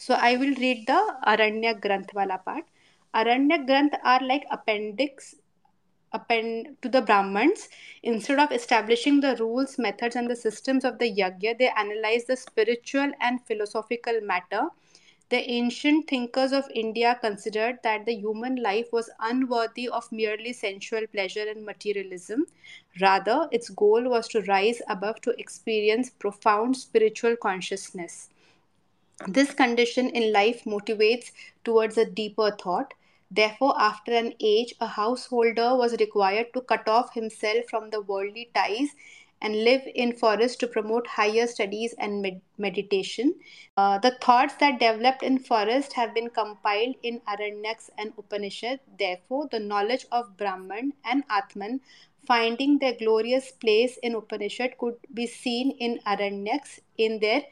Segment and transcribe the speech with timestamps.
[0.00, 2.64] So I will read the Aranya Granth wala part.
[3.14, 5.34] Aranya Granth are like appendix
[6.12, 7.68] append to the Brahmans.
[8.02, 12.36] Instead of establishing the rules, methods, and the systems of the yajna, they analyze the
[12.38, 14.68] spiritual and philosophical matter.
[15.28, 21.06] The ancient thinkers of India considered that the human life was unworthy of merely sensual
[21.08, 22.46] pleasure and materialism.
[23.02, 28.30] Rather, its goal was to rise above to experience profound spiritual consciousness.
[29.28, 31.32] This condition in life motivates
[31.62, 32.94] towards a deeper thought.
[33.30, 38.50] Therefore, after an age, a householder was required to cut off himself from the worldly
[38.54, 38.88] ties
[39.42, 43.34] and live in forest to promote higher studies and med- meditation.
[43.76, 48.80] Uh, the thoughts that developed in forest have been compiled in Aranyaks and Upanishad.
[48.98, 51.80] Therefore, the knowledge of Brahman and Atman
[52.26, 57.42] finding their glorious place in Upanishad could be seen in Aranyaks in their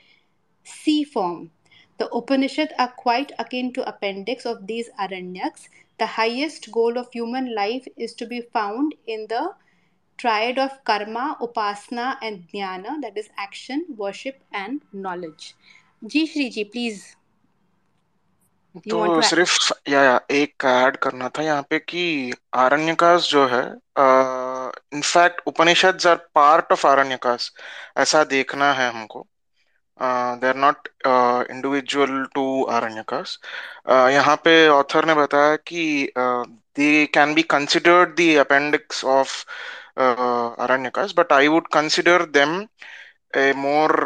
[0.65, 1.51] C form.
[1.99, 5.69] The Upanishads are quite akin to appendix of these Aranyaks.
[5.99, 9.55] The highest goal of human life is to be found in the
[10.19, 15.55] triad of karma, upasana, and jnana, that is action, worship, and knowledge.
[16.05, 17.01] Ji Shri ji please
[18.89, 22.33] तो सिर्फ़ या, या एक add करना था यहाँ पे कि
[22.65, 23.63] आरण्यकास जो है
[24.95, 27.51] in fact Upanishad are part of Aranyakas
[28.05, 29.27] ऐसा देखना है हमको
[29.99, 30.89] they are not
[31.51, 33.39] individual to Aranyakas
[34.13, 35.83] यहाँ पे ऑथर ने बताया कि
[36.77, 39.35] they can be considered the appendix of
[40.63, 42.55] Aranyakas but I would consider them
[43.37, 43.97] a more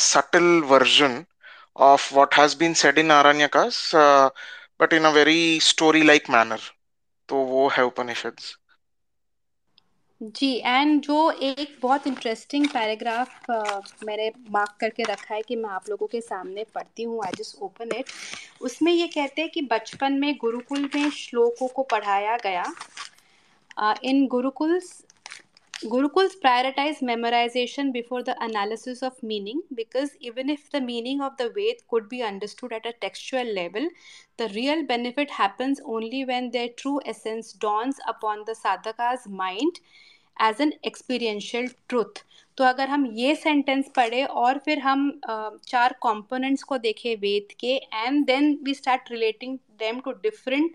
[0.00, 1.24] subtle version
[1.82, 3.90] of what has been said in Aranyakas
[4.80, 6.70] but in a very story like manner
[7.28, 8.56] तो वो है उपनिषद्स
[10.22, 13.50] जी and जो एक बहुत interesting paragraph
[14.06, 17.62] मैंने mark करके रखा है कि मैं आप लोगों के सामने पढ़ती हूँ आई जस्ट
[17.62, 18.10] ओपन इट
[18.62, 22.64] उसमें ये कहते हैं कि बचपन में गुरुकुल में श्लोकों को पढ़ाया गया।
[24.04, 24.92] In gurukuls
[25.74, 31.50] gurukuls prioritise memorisation before the analysis of meaning because even if the meaning of the
[31.56, 33.90] Veda could be understood at a textual level
[34.40, 39.78] the real benefit happens only when their true essence dawns upon the sadhaka's mind
[40.36, 42.24] as an experiential truth
[42.58, 45.10] तो अगर हम ये sentence पढ़े और फिर हम
[45.68, 50.74] चार components को देखें वेद के and then we start relating them to different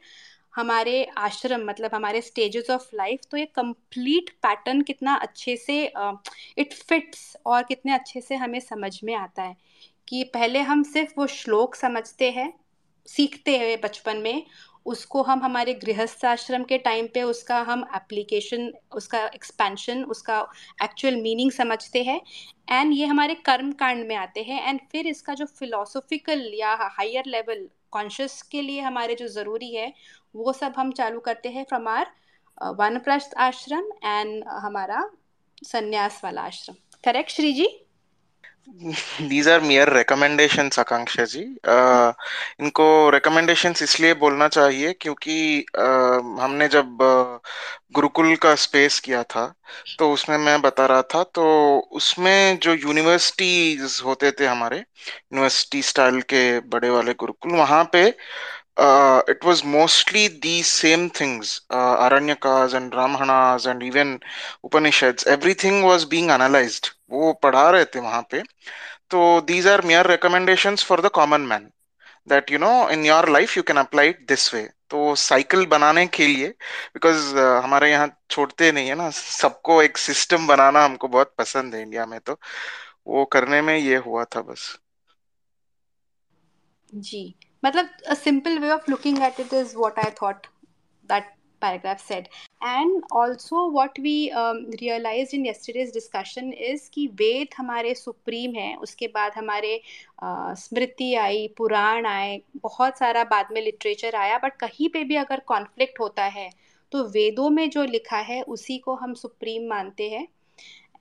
[0.53, 6.74] हमारे आश्रम मतलब हमारे स्टेजेस ऑफ़ लाइफ तो ये कंप्लीट पैटर्न कितना अच्छे से इट
[6.74, 9.56] uh, फिट्स और कितने अच्छे से हमें समझ में आता है
[10.07, 12.53] कि पहले हम सिर्फ़ वो श्लोक समझते हैं
[13.07, 14.44] सीखते हैं बचपन में
[14.87, 20.39] उसको हम हमारे गृहस्थ आश्रम के टाइम पे उसका हम एप्लीकेशन उसका एक्सपेंशन उसका
[20.83, 22.19] एक्चुअल मीनिंग समझते हैं।
[22.71, 27.25] एंड ये हमारे कर्म कांड में आते हैं। एंड फिर इसका जो फिलोसोफिकल या हायर
[27.27, 29.93] लेवल कॉन्शियस के लिए हमारे जो ज़रूरी है,
[30.35, 32.11] वो सब हम चालू करते हैं फ्रॉम आर
[32.75, 35.09] वनप्रस्थ आश्रम एंड हमारा
[35.63, 36.75] संन्यास वाला ashram.
[37.03, 37.67] Correct Shri ji
[38.67, 42.13] these are mere recommendation Akanksha ji uh,
[42.59, 46.97] इनको रिकमेंडेशन इसलिए बोलना चाहिए क्योंकि uh, हमने जब
[47.94, 49.56] गुरुकुल uh, का स्पेस किया था
[50.00, 51.45] तो उसमें मैं बता रहा था तो
[51.79, 58.16] उसमें जो यूनिवर्सिटीज होते थे हमारे यूनिवर्सिटी स्टाइल के बड़े वाले गुरुकुल वहाँ पे uh,
[59.27, 64.19] it was mostly these same things uh, aranyakas and brahmanas and even
[64.63, 68.41] upanishads everything was being analyzed वो पढ़ा रहे थे वहाँ पे
[69.09, 71.71] तो these are mere recommendations for the common man
[72.27, 76.05] that you know in your life you can apply it this way तो cycle बनाने
[76.07, 81.07] के लिए बिकॉज़ uh, हमारे यहाँ छोड़ते नहीं है ना सबको एक सिस्टम बनाना हमको
[81.07, 82.39] बहुत पसंद है इंडिया में तो
[83.07, 84.77] वो करने में ये हुआ था बस
[86.94, 87.23] जी
[87.67, 90.47] मतलब a simple way of looking at it is what I thought
[91.09, 92.28] that paragraph said
[92.63, 99.07] and also what we realised in yesterday's discussion is कि वेद हमारे सुप्रीम है, उसके
[99.07, 99.81] बाद हमारे
[100.23, 105.39] स्मृति आई, पुराण आए, बहुत सारा बाद में लिटरेचर आया बट कहीं पे भी अगर
[105.47, 106.50] कॉन्फ्लिक्ट होता है
[106.91, 110.27] तो वेदों में जो लिखा है, उसी को हम सुप्रीम मानते हैं।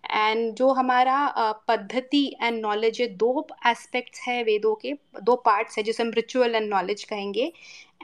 [0.04, 5.84] एंड जो हमारा पद्धति एंड नॉलेज ये दो एस्पेक्ट्स है वेदों के, दो पार्ट्स है
[5.84, 7.52] जिसे हम रिचुअल एंड नॉलेज कहेंगे।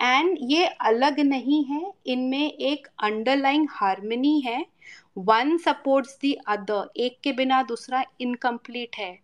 [0.01, 4.65] एंड ये अलग नहीं है, इनमें एक अंडरलाइंग हारमनी है।
[5.19, 9.19] वन सपोर्ट्स दी अदर एक के बिना दूसरा इनकम्प्लीट है।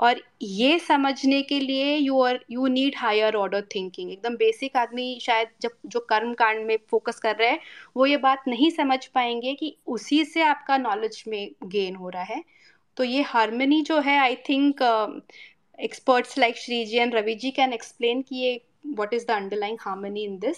[0.00, 5.18] और ये समझने के लिए you are you need higher order thinking एकदम बेसिक आदमी
[5.22, 7.60] शायद जब, जो कर्म कांड में फोकस कर रहे हैं,
[7.96, 12.22] वो ये बात नहीं समझ पाएँगे कि उसी से आपका नॉलेज में गेन हो रहा
[12.22, 12.44] है
[12.96, 14.76] तो ये हारमनी जो है I think
[15.84, 20.22] experts like Shriji and Ravi ji can explain what ये what is the in this.
[20.22, 20.52] In other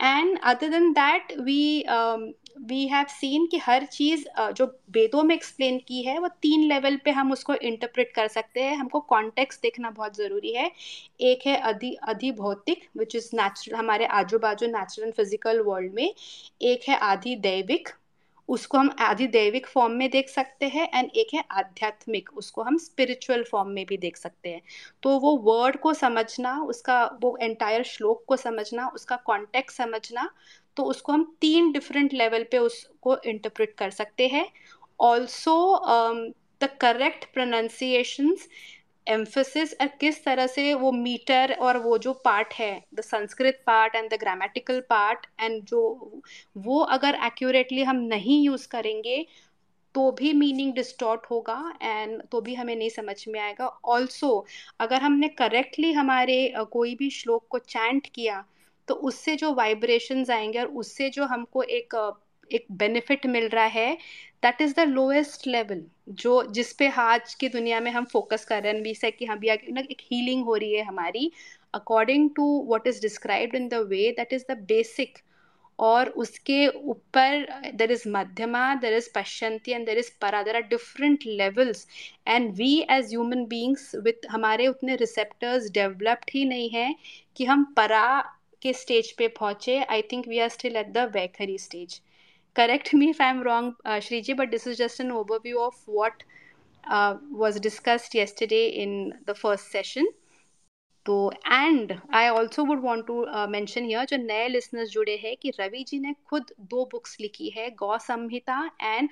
[0.00, 1.84] than other than that we
[2.60, 6.96] we have seen कि हर चीज़ जो वेदों में एक्सप्लेन की है, वो तीन लेवल
[7.04, 10.70] पे हम उसको इंटरप्रेट कर सकते हैं। हमको कॉन्टेक्स्ट देखना बहुत ज़रूरी है।
[11.22, 16.12] एक है अधि अधि भौतिक विच इज़ नेचुरल हमारे आजू बाजू नेचुरल फ़िज़िकल वर्ल्ड में।
[16.62, 17.88] एक है आधि दैविक
[18.48, 22.76] उसको हम आदि दैविक फॉर्म में देख सकते हैं एंड एक है आध्यात्मिक, उसको हम
[22.78, 24.62] स्पिरिचुअल फॉर्म में भी देख सकते हैं।
[25.02, 30.30] तो वो वर्ड को समझना, उसका वो एंटायर श्लोक को समझना, उसका कॉन्टेक्ट समझना
[30.76, 34.46] तो उसको हम तीन डिफरेंट लेवल पे उसको इंटरप्रेट कर सकते हैं।
[35.00, 35.54] Also
[36.60, 38.48] the correct pronunciations
[39.08, 44.10] emphasis किस तरह से वो मीटर और वो जो पार्ट है the Sanskrit part and
[44.10, 45.80] the grammatical part and जो
[46.56, 49.26] वो अगर एक्यूरेटली हम नहीं यूज़ करेंगे
[49.94, 54.46] तो भी मीनिंग डिस्टॉर्ट होगा एंड तो भी हमें नहीं समझ में आएगा। ऑल्सो
[54.80, 58.44] अगर हमने करेक्टली हमारे कोई भी श्लोक को चैंट किया
[58.88, 61.94] तो उससे जो वाइब्रेशंस आएँगे और उससे जो हमको एक
[62.52, 63.92] एक बेनिफिट मिल रहा है
[64.42, 65.82] that is the lowest level
[66.22, 69.24] जो जिस पे आज की दुनिया में हम फोकस कर रहे हैं वी से कि
[69.24, 71.30] हम भी एक हीलिंग हो रही है हमारी
[71.74, 75.18] according to what is described in the way that is the basic
[75.78, 80.62] और उसके ऊपर there is madhyama there is pashyanti and there is para there are
[80.68, 81.86] different levels
[82.28, 86.94] and we as human beings with हमारे उतने receptors developed ही नहीं हैं,
[87.36, 88.20] कि हम परा
[88.62, 92.00] के स्टेज पे पहुँचे I think we are still at the vaikhari stage
[92.58, 96.24] correct me if i'm wrong uh, shriji but this is just an overview of what
[96.84, 100.06] uh, was discussed yesterday in the first session.
[101.06, 103.14] तो and I also would want to
[103.50, 107.48] mention here जो नए listeners जुड़े हैं कि रवि जी ने खुद दो books लिखी
[107.48, 109.08] है गौ संहिता एंड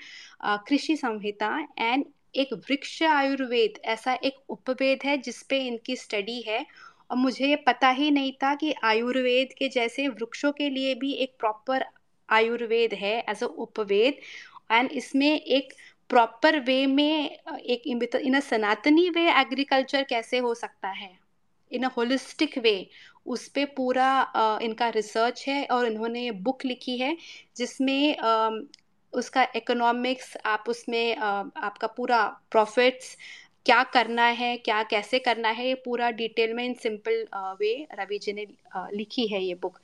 [0.69, 2.05] कृषि संहिता एंड
[2.35, 6.65] एक वृक्ष आयुर्वेद ऐसा एक उपवेद है जिसपे इनकी स्टडी है।
[7.11, 11.13] और मुझे ये पता ही नहीं था कि आयुर्वेद के जैसे वृक्षों के लिए भी
[11.13, 11.85] एक प्रॉपर
[12.29, 14.21] आयुर्वेद है एज अ उपवेद
[14.73, 15.73] एंड इसमें एक
[16.11, 21.11] प्रॉपर वे में एक इन अ सनातनी वे एग्रीकल्चर कैसे हो सकता है?
[21.73, 22.77] इन अ होलिस्टिक वे
[23.27, 27.17] उस पर पूरा इनका रिसर्च है और इन्होंने बुक लिखी है,
[27.57, 28.17] जिसमें
[29.13, 33.17] उसका इकोनॉमिक्स आप उसमें आपका पूरा प्रॉफिट्स
[33.67, 37.27] क्या करना है क्या कैसे करना है ये पूरा डिटेल में in simple
[37.61, 38.47] way Ravi ji ने
[38.95, 39.79] लिखी है ये book.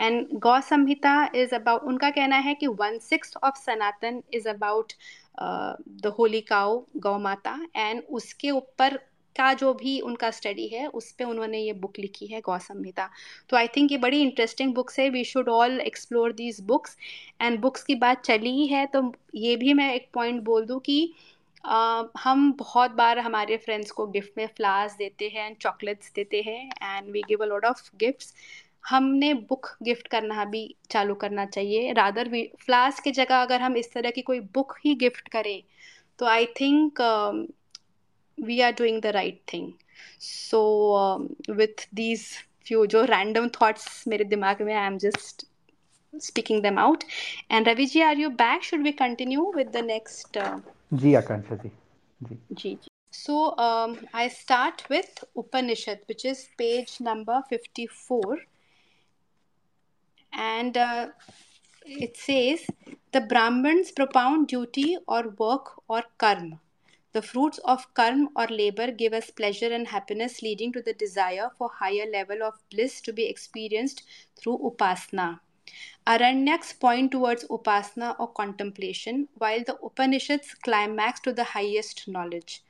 [0.00, 4.92] And Gau Samhita is about उनका कहना है कि one six of Sanatan is about
[5.40, 8.96] the holy cow गौ माता। एंड उसके ऊपर
[9.36, 13.08] का जो भी उनका स्टडी है उस पर उन्होंने ये बुक लिखी है गौ संहिता
[13.50, 16.96] तो आई थिंक ये बड़ी इंटरेस्टिंग बुक्स है we should all explore these books.
[17.42, 20.80] And books की बात चली ही है तो ये भी मैं एक पॉइंट बोल दूँ
[20.80, 21.35] कि Uh,
[22.18, 26.70] हम बहुत बार हमारे फ्रेंड्स को गिफ्ट में फ्लावर्स देते हैं एंड चॉकलेट्स देते हैं
[26.82, 28.34] and we give a lot of gifts
[28.88, 31.92] हमने बुक गिफ्ट करना भी चालू करना चाहिए.
[31.92, 35.62] रादर वी फ्लावर्स की जगह अगर हम इस तरह की कोई बुक ही गिफ्ट करें
[36.18, 37.00] तो I think
[38.38, 39.72] we are doing the right thing
[40.20, 40.62] so
[41.50, 42.26] with these
[42.66, 45.46] few जो रैंडम थाट्स मेरे दिमाग में I am just
[46.62, 47.04] them out.
[47.50, 48.62] And ravi ji are you back?
[48.62, 50.58] Should we continue with the next uh,
[50.99, 51.69] जी आकांक्षा जी
[52.29, 58.37] जी जी जी so um, i start with upanishad which is page number 54
[60.33, 61.07] and uh,
[61.85, 62.65] it says
[63.11, 66.59] the brahmins propound duty or work or karma
[67.13, 71.49] the fruits of karma or labor give us pleasure and happiness leading to the desire
[71.57, 74.03] for higher level of bliss to be experienced
[74.39, 75.39] through upasana
[76.06, 82.62] Aranyaks point towards upasana or contemplation, while the Upanishads climax to the highest knowledge.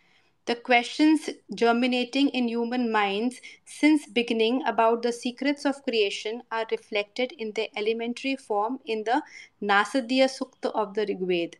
[0.46, 7.32] The questions germinating in human minds since beginning about the secrets of creation are reflected
[7.32, 9.22] in their elementary form in the
[9.60, 11.56] Nasadiya Sukta of the Rigved.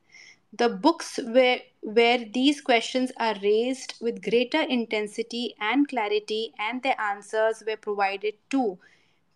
[0.53, 6.99] The books where, where these questions are raised with greater intensity and clarity and their
[7.01, 8.79] answers were provided to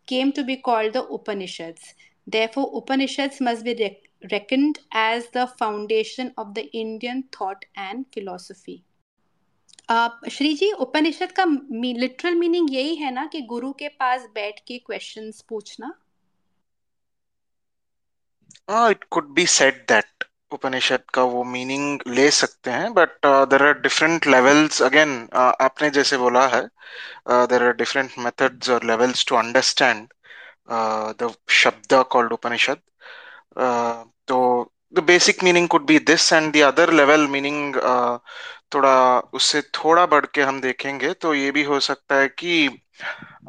[0.06, 1.94] came to be called the Upanishads.
[2.26, 8.82] Therefore, Upanishads must be rec- reckoned as the foundation of the Indian thought and philosophy.
[10.30, 11.44] Shri ji Upanishad का
[12.00, 15.94] literal meaning यही है ना कि गुरु के पास बैठ के क्वेश्चंस पूछना
[18.90, 23.78] it could be said that Upanishad का वो मीनिंग ले सकते हैं but there are
[23.80, 26.62] different levels again आपने जैसे बोला है
[27.46, 30.06] देर आर डिफरेंट मेथड्स और लेवल्स टू अंडरस्टैंड
[31.22, 32.78] द शब्द कॉल्ड उपनिषद
[34.28, 34.40] तो
[34.98, 38.18] basic meaning could be this and the other level meaning uh,
[38.72, 42.66] थोड़ा उससे थोड़ा बढ़ के हम देखेंगे तो ये भी हो सकता है कि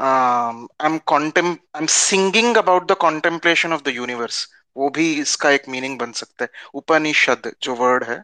[0.01, 5.51] I am contem I am singing about the contemplation of the universe वो भी इसका
[5.51, 8.19] एक मीनिंग बन सकता है। उपनिषद जो वर्ड है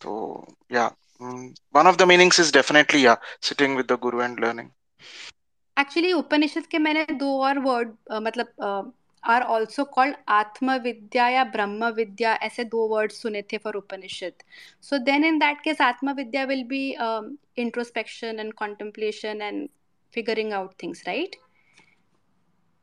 [0.00, 0.14] तो
[0.72, 0.86] yeah
[1.20, 4.68] one of the meanings is definitely yeah sitting with the guru and learning
[5.76, 11.88] actually Upanishad के मैंने दो और वर्ड मतलब आर ऑल्सो कॉल्ड आत्म विद्या या ब्रह्म
[11.96, 14.42] विद्या ऐसे दो वर्ड सुने थे for Upanishad.
[14.82, 16.84] So then in that case आत्म विद्या will be
[17.62, 19.68] introspection and contemplation and
[20.14, 21.36] figuring out things right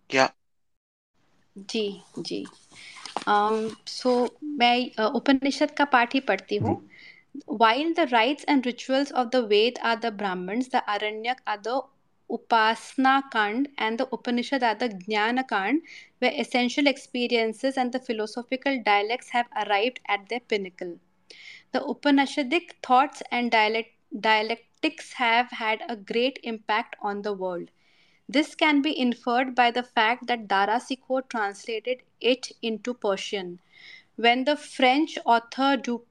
[0.10, 0.29] yeah
[1.56, 2.44] जी जी।
[3.27, 6.75] Um, so, मैं उपनिषद का पाठ ही पढ़ती हूँ।
[7.51, 11.82] While the rites and rituals of the Veda are the Brahmana the Aranyaka are the
[12.29, 15.82] upasana kanda and the Upanishad are the jnana kanda
[16.22, 20.96] way essential experiences and the philosophical dialects have arrived at the pinnacle
[21.74, 27.70] the Upanishadic thoughts and dialect dialectics have had a great impact on the world
[28.31, 33.59] This can be inferred by the fact that Dara Sikho translated it into Persian.
[34.17, 36.05] When the French author du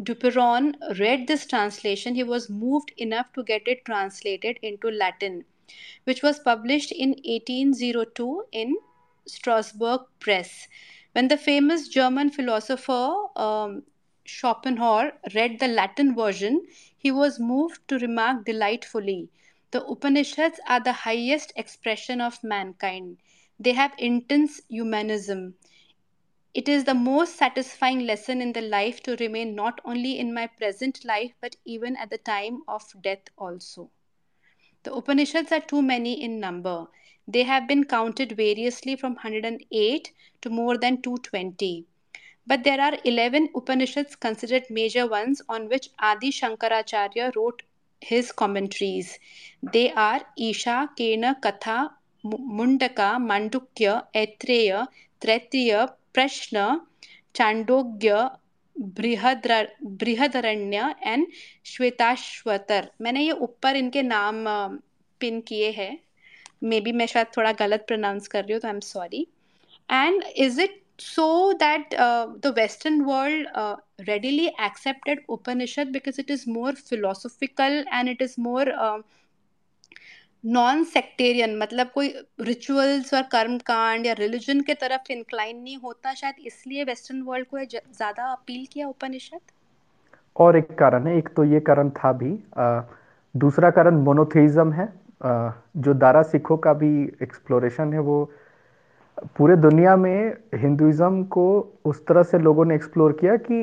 [0.00, 5.46] Duperron read this translation, he was moved enough to get it translated into Latin,
[6.04, 8.76] which was published in 1802 in
[9.26, 10.68] Strasbourg Press.
[11.10, 13.82] When the famous German philosopher um,
[14.24, 16.66] Schopenhauer read the Latin version,
[16.96, 19.28] he was moved to remark delightfully
[19.74, 23.18] The Upanishads are the highest expression of mankind.
[23.58, 25.56] They have intense humanism.
[26.54, 30.46] It is the most satisfying lesson in the life to remain not only in my
[30.46, 33.90] present life but even at the time of death also.
[34.84, 36.86] The Upanishads are too many in number.
[37.26, 40.12] They have been counted variously from 108
[40.42, 41.84] to more than 220.
[42.46, 47.64] But there are 11 Upanishads considered major ones on which Adi Shankaracharya wrote
[48.04, 49.18] his commentaries.
[49.74, 51.90] They are Isha, Kena, Katha,
[52.24, 54.86] Mundaka, Mandukya, Aitreya,
[55.20, 56.64] Tretiya, प्रश्न
[57.34, 58.18] चांडोग्य
[59.00, 61.26] Brihadaranyaka and
[61.66, 64.44] Shvetashvatara मैंने ये ऊपर इनके नाम
[65.20, 65.96] pin किए हैं
[66.68, 69.26] may be मैं शायद थोड़ा गलत प्रोनाउंस कर रही हूँ तो I am sorry
[69.90, 76.30] and is it so that uh, the western world uh, readily accepted upanishad because it
[76.30, 78.98] is more philosophical and it is more uh,
[80.44, 82.08] non sectarian मतलब कोई
[82.40, 87.46] रिचुअल्स और कर्म कांड या रिलीजन के तरफ़ इंक्लाइन नहीं होता शायद इसलिए वेस्टर्न वर्ल्ड
[87.48, 89.40] को ज़्यादा अपील किया उपनिषद
[90.36, 92.80] और एक कारण है एक तो ये कारण था भी आ,
[93.34, 94.86] दूसरा कारण मोनोथेइज्म है।
[95.24, 98.24] आ, जो दारा सिखों का भी एक्सप्लोरेशन है वो
[99.36, 101.46] पूरे दुनिया में हिंदुइज्म को
[101.84, 103.62] उस तरह से लोगों ने एक्सप्लोर किया कि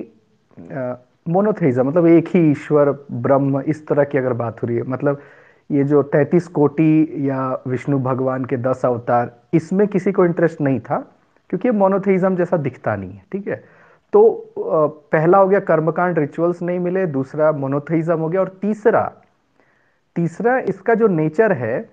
[0.60, 5.22] मोनोथेइज्म मतलब एक ही ईश्वर, ब्रह्म, इस तरह की अगर बात हो रही है मतलब
[5.70, 10.79] ये जो तैतीस कोटि या विष्णु भगवान के दस अवतार, इसमें किसी को इंटरेस्ट नहीं
[10.79, 10.98] था,
[11.50, 13.63] क्योंकि ये मोनोथेइज्म जैसा दिखता नहीं है, ठीक है?
[14.13, 19.12] तो पहला हो गया कर्मकांड रिचुअल्स नहीं मिले, दूसरा मोनोथेइज्म हो गया, और तीसरा
[20.15, 21.89] तीसरा इसका जो नेचर है,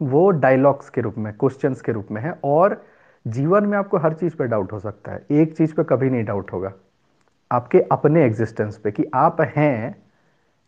[0.00, 2.82] वो डायलॉग्स के रूप में क्वेश्चंस के रूप में है, और
[3.26, 6.24] जीवन में आपको हर चीज़ पे डाउट हो सकता है, एक चीज़ पे कभी नहीं
[6.24, 6.72] डाउट होगा।
[7.50, 9.96] आपके अपने एग्जिस्टेंस पे कि आप हैं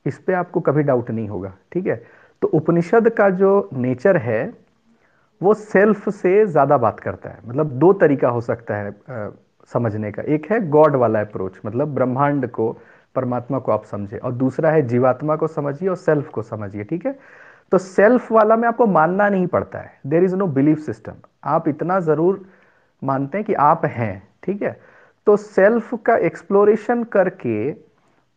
[0.06, 2.02] इस पे आपको कभी डाउट नहीं होगा ठीक है?
[2.42, 4.52] तो उपनिषद का जो नेचर है
[5.40, 9.28] वो सेल्फ से ज़्यादा बात करता है। मतलब दो तरीका हो सकता है आ,
[9.70, 12.72] समझने का। एक है गॉड वाला अप्रोच मतलब ब्रह्मांड को
[13.16, 17.06] परमात्मा को आप समझे। और दूसरा है जीवात्मा को समझिए और सेल्फ को समझिए ठीक
[17.06, 17.18] है?
[17.72, 21.68] तो सेल्फ वाला में आपको मानना नहीं पड़ता है। There is no belief system आप
[21.68, 22.44] इतना ज़रूर
[23.02, 24.78] मानते हैं कि आप हैं ठीक है?
[25.28, 27.72] तो सेल्फ का एक्सप्लोरेशन करके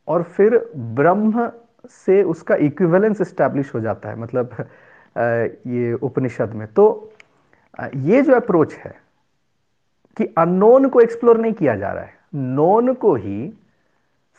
[0.07, 0.57] और फिर
[0.95, 1.50] ब्रह्म
[1.89, 4.55] से उसका इक्विवेलेंस स्टैब्लिश हो जाता है मतलब
[5.67, 7.13] ये उपनिषद में। तो
[7.98, 8.93] ये जो अप्रोच है
[10.17, 13.53] कि अननोन को एक्सप्लोर नहीं किया जा रहा है। नोन को ही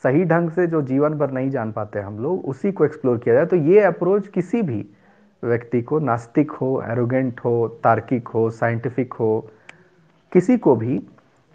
[0.05, 3.35] सही ढंग से जो जीवन भर नहीं जान पाते हम लोग, उसी को एक्सप्लोर किया
[3.35, 4.85] जाए। तो ये अप्रोच किसी भी
[5.43, 9.49] व्यक्ति को, नास्तिक हो एरोगेंट हो, तार्किक हो साइंटिफिक हो,
[10.33, 11.01] किसी को भी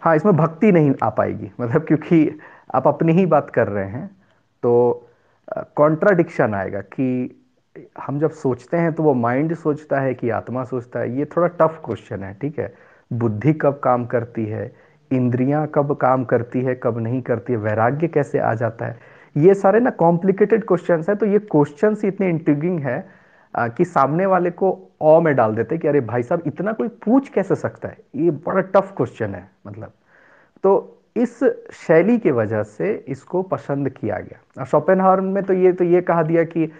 [0.02, 2.38] हाँ इसमें भक्ति नहीं आ पाएगी। मतलब क्योंकि
[2.74, 4.06] आप अपनी ही बात कर रहे हैं
[4.62, 5.08] तो
[5.76, 7.34] कॉन्ट्राडिक्शन आएगा कि
[8.00, 11.48] हम जब सोचते हैं तो वो माइंड सोचता है कि आत्मा सोचता है। ये थोड़ा
[11.60, 12.72] टफ क्वेश्चन है, ठीक है?
[13.10, 14.72] बुद्धि कब काम करती है?
[15.10, 17.58] इंद्रियाँ कब काम करती है, कब नहीं करती है?
[17.58, 18.98] वैराग्य कैसे आ जाता है?
[19.36, 22.98] ये सारे ना कॉम्प्लिकेटेड क्वेश्चन है तो ये क्वेश्चन इतने इंट्रिगिंग है
[23.54, 24.70] कि सामने वाले को
[25.02, 27.96] ऑ में डाल देते कि अरे भाई साहब, इतना कोई पूछ कैसे सकता है?
[28.16, 29.92] ये बड़ा टफ क्वेश्चन है मतलब।
[30.64, 31.38] तो इस
[31.76, 36.22] शैली की वजह से इसको पसंद किया गया। शोपेनहावर में तो ये तो ये कहा
[36.22, 36.70] दिया कि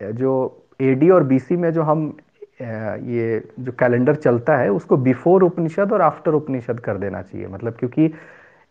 [0.00, 0.32] जो
[0.80, 2.06] एडी और बीसी में जो हम
[2.60, 7.76] ये जो कैलेंडर चलता है, उसको बिफोर उपनिषद और आफ्टर उपनिषद कर देना चाहिए। मतलब
[7.78, 8.12] क्योंकि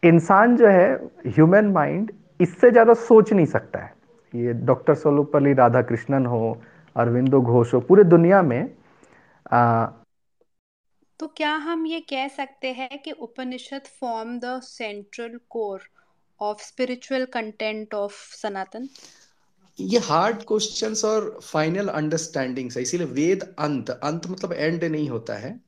[0.03, 0.93] इंसान जो है
[1.27, 3.93] ह्यूमन माइंड इससे ज़्यादा सोच नहीं सकता है।
[4.33, 6.57] ये डॉक्टर सर्वपल्ली राधा कृष्णन हो
[6.95, 8.75] अरविंदो घोष हो पूरे दुनिया में
[9.51, 9.85] आ,
[11.19, 15.89] तो क्या हम ये कह सकते हैं कि Upanishad form the central core
[16.39, 18.89] of spiritual content of Sanatan?
[19.79, 25.33] ये हार्ड क्वेश्चंस और फाइनल अंडरस्टैंडिंग है इसीलिए वेद अंत अंत मतलब एंड नहीं होता
[25.33, 25.59] है।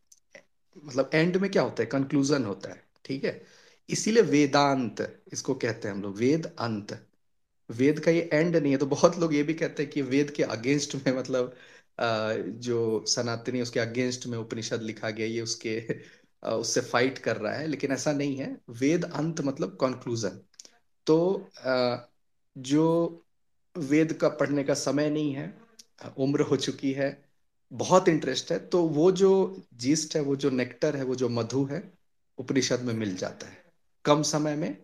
[0.85, 1.85] मतलब एंड में क्या होता है?
[1.85, 3.41] कंक्लूजन होता है ठीक है?
[3.89, 5.01] इसीलिए वेदांत
[5.33, 6.93] इसको कहते हैं हम लोग वेद अंत।
[7.71, 10.31] वेद का ये एंड नहीं है। तो बहुत लोग ये भी कहते हैं कि वेद
[10.31, 11.55] के अगेंस्ट में मतलब
[12.59, 15.79] जो सनातनी उसके अगेंस्ट में उपनिषद लिखा गया, ये उसके
[16.43, 20.39] उससे फाइट कर रहा है। लेकिन ऐसा नहीं है। वेद अंत मतलब कंक्लूजन
[21.07, 21.49] तो
[22.55, 22.85] जो
[23.75, 25.53] वेद का पढ़ने का समय नहीं है,
[26.17, 27.09] उम्र हो चुकी है,
[27.71, 29.31] बहुत इंटरेस्ट है तो वो जो
[29.73, 31.83] जीस्ट है, वो जो नेक्टर है, वो जो मधु है,
[32.37, 33.57] उपनिषद में मिल जाता है।
[34.05, 34.75] कम समय में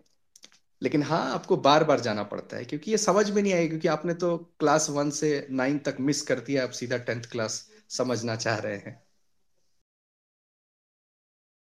[0.82, 3.88] लेकिन हाँ आपको बार बार जाना पड़ता है, क्योंकि ये समझ में नहीं आएगी, क्योंकि
[3.88, 8.36] आपने तो क्लास वन से नाइन तक मिस कर दिया, आप सीधा टेंथ क्लास समझना
[8.36, 9.07] चाह रहे हैं।